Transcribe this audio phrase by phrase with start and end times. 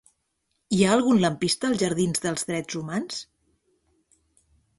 [0.77, 3.21] Hi ha algun lampista als jardins dels Drets Humans?